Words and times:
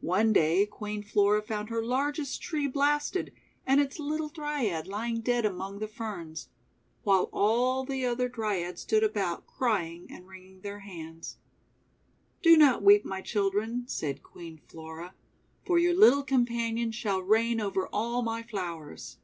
One 0.00 0.32
day 0.32 0.64
Queen 0.64 1.02
Flora 1.02 1.42
found 1.42 1.68
her 1.68 1.84
largest 1.84 2.40
tree 2.40 2.66
blasted, 2.66 3.34
and 3.66 3.82
its 3.82 3.98
little 3.98 4.30
Dryad 4.30 4.86
lying 4.88 5.20
dead 5.20 5.44
among 5.44 5.78
the 5.78 5.86
ferns; 5.86 6.48
while 7.02 7.28
all 7.34 7.84
the 7.84 8.02
other 8.06 8.30
Dryads 8.30 8.80
stood 8.80 9.04
about, 9.04 9.46
crying 9.46 10.06
and 10.08 10.26
wringing 10.26 10.62
their 10.62 10.78
hands. 10.78 11.36
14 12.42 12.52
Do 12.52 12.56
not 12.56 12.82
weep, 12.82 13.04
my 13.04 13.20
children," 13.20 13.84
said 13.86 14.22
Queen 14.22 14.56
Flora, 14.68 15.12
"for 15.66 15.78
your 15.78 15.92
little 15.92 16.22
companion 16.22 16.90
shall 16.90 17.20
reign 17.20 17.60
over 17.60 17.88
all 17.88 18.22
my 18.22 18.42
flowers." 18.42 19.18